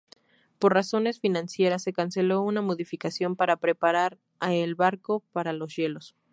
[0.57, 6.15] Por razones financieras se canceló una modificación para preparar el barco para los hielos.